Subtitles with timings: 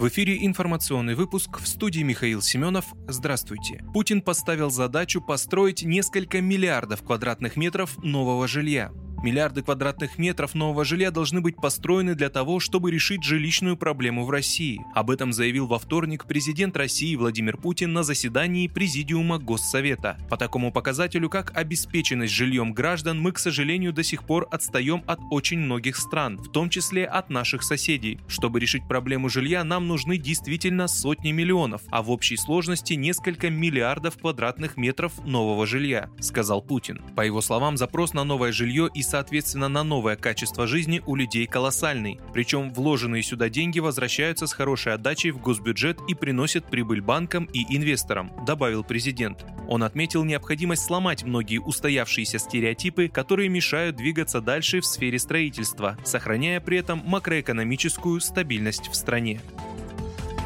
[0.00, 2.86] В эфире информационный выпуск в студии Михаил Семенов.
[3.06, 3.84] Здравствуйте.
[3.92, 8.92] Путин поставил задачу построить несколько миллиардов квадратных метров нового жилья.
[9.22, 14.30] Миллиарды квадратных метров нового жилья должны быть построены для того, чтобы решить жилищную проблему в
[14.30, 14.80] России.
[14.94, 20.16] Об этом заявил во вторник президент России Владимир Путин на заседании Президиума Госсовета.
[20.30, 25.20] По такому показателю, как обеспеченность жильем граждан, мы, к сожалению, до сих пор отстаем от
[25.30, 28.20] очень многих стран, в том числе от наших соседей.
[28.26, 34.16] Чтобы решить проблему жилья, нам нужны действительно сотни миллионов, а в общей сложности несколько миллиардов
[34.16, 37.02] квадратных метров нового жилья, сказал Путин.
[37.14, 41.46] По его словам, запрос на новое жилье и соответственно на новое качество жизни у людей
[41.46, 42.20] колоссальный.
[42.32, 47.76] Причем вложенные сюда деньги возвращаются с хорошей отдачей в госбюджет и приносят прибыль банкам и
[47.76, 49.44] инвесторам, добавил президент.
[49.68, 56.60] Он отметил необходимость сломать многие устоявшиеся стереотипы, которые мешают двигаться дальше в сфере строительства, сохраняя
[56.60, 59.40] при этом макроэкономическую стабильность в стране.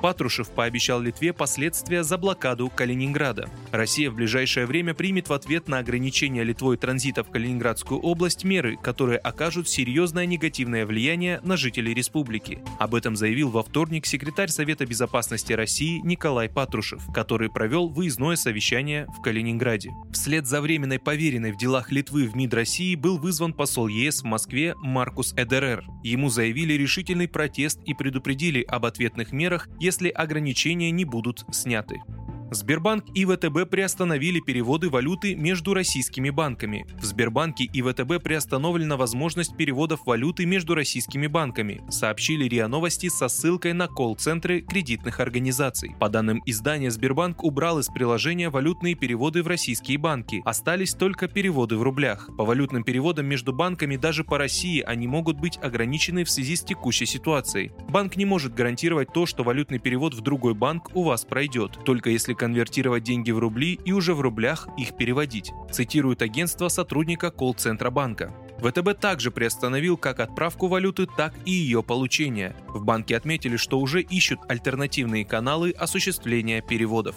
[0.00, 3.48] Патрушев пообещал Литве последствия за блокаду Калининграда.
[3.72, 8.76] Россия в ближайшее время примет в ответ на ограничение Литвой транзита в Калининградскую область меры,
[8.76, 12.60] которые окажут серьезное негативное влияние на жителей республики.
[12.78, 19.06] Об этом заявил во вторник секретарь Совета безопасности России Николай Патрушев, который провел выездное совещание
[19.18, 19.90] в Калининграде.
[20.12, 24.26] Вслед за временной поверенной в делах Литвы в МИД России был вызван посол ЕС в
[24.26, 25.84] Москве Маркус Эдерер.
[26.04, 29.68] Ему заявили решительный протест и предупредили об ответных мерах,
[30.08, 32.02] ограничения не будут сняты.
[32.50, 36.86] Сбербанк и ВТБ приостановили переводы валюты между российскими банками.
[36.98, 43.28] В Сбербанке и ВТБ приостановлена возможность переводов валюты между российскими банками, сообщили РИА Новости со
[43.28, 45.94] ссылкой на колл-центры кредитных организаций.
[45.98, 50.40] По данным издания, Сбербанк убрал из приложения валютные переводы в российские банки.
[50.46, 52.30] Остались только переводы в рублях.
[52.38, 56.62] По валютным переводам между банками даже по России они могут быть ограничены в связи с
[56.62, 57.72] текущей ситуацией.
[57.90, 62.08] Банк не может гарантировать то, что валютный перевод в другой банк у вас пройдет, только
[62.08, 67.90] если конвертировать деньги в рубли и уже в рублях их переводить, цитирует агентство сотрудника колл-центра
[67.90, 68.32] банка.
[68.60, 72.56] ВТБ также приостановил как отправку валюты, так и ее получение.
[72.68, 77.14] В банке отметили, что уже ищут альтернативные каналы осуществления переводов.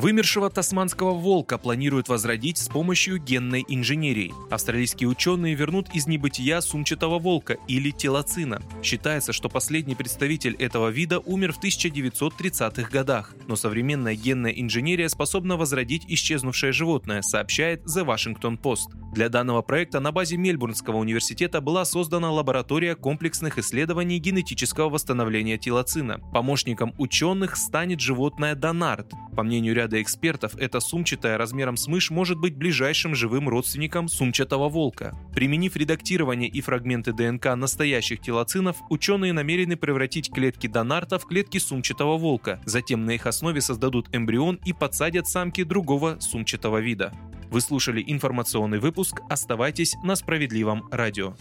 [0.00, 4.32] Вымершего тасманского волка планируют возродить с помощью генной инженерии.
[4.50, 8.62] Австралийские ученые вернут из небытия сумчатого волка или телоцина.
[8.82, 15.58] Считается, что последний представитель этого вида умер в 1930-х годах, но современная генная инженерия способна
[15.58, 18.96] возродить исчезнувшее животное, сообщает The Washington Post.
[19.12, 26.20] Для данного проекта на базе Мельбурнского университета была создана лаборатория комплексных исследований генетического восстановления телоцина.
[26.32, 29.12] Помощником ученых станет животное Донард.
[29.36, 34.68] По мнению ряда экспертов, эта сумчатая размером с мышь может быть ближайшим живым родственником сумчатого
[34.68, 35.16] волка.
[35.34, 42.16] Применив редактирование и фрагменты ДНК настоящих телоцинов, ученые намерены превратить клетки Донарта в клетки сумчатого
[42.16, 42.60] волка.
[42.64, 47.12] Затем на их основе создадут эмбрион и подсадят самки другого сумчатого вида.
[47.50, 49.22] Вы слушали информационный выпуск.
[49.28, 51.34] Оставайтесь на справедливом радио.